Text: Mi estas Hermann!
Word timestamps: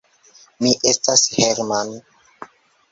Mi 0.65 0.71
estas 0.93 1.27
Hermann! 1.37 1.95